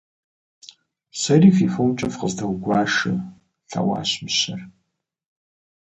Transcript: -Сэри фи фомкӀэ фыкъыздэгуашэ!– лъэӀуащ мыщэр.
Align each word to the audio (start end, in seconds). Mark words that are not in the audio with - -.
-Сэри 1.19 1.49
фи 1.55 1.67
фомкӀэ 1.73 2.07
фыкъыздэгуашэ!– 2.13 3.13
лъэӀуащ 3.71 4.11
мыщэр. 4.23 4.59